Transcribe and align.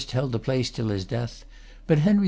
held 0.09 0.31
the 0.31 0.39
place 0.39 0.71
till 0.71 0.87
his 0.87 1.05
death; 1.05 1.45
but 1.85 1.99
Henry 1.99 2.15
II. 2.15 2.19